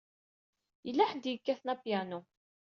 Yella 0.85 1.09
ḥedd 1.09 1.23
i 1.29 1.31
yekkaten 1.33 1.71
apyanu. 1.73 2.19